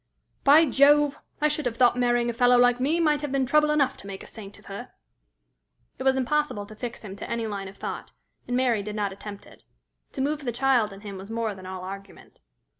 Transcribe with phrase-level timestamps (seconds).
[0.43, 1.19] "By Jove!
[1.41, 4.07] I should have thought marrying a fellow like me might have been trouble enough to
[4.07, 4.89] make a saint of her."
[5.99, 8.11] It was impossible to fix him to any line of thought,
[8.47, 9.63] and Mary did not attempt it.
[10.13, 12.39] To move the child in him was more than all argument.